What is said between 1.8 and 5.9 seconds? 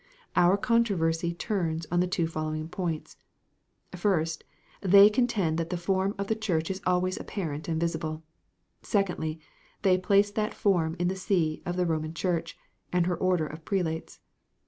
on the two following points: first, they contend that the